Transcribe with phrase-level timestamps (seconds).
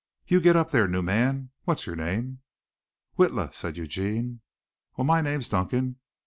[0.25, 1.51] "You get up there, new man.
[1.65, 2.39] What's your name?"
[3.19, 4.41] "Witla," said Eugene.
[4.97, 5.97] "Well, my name's Duncan.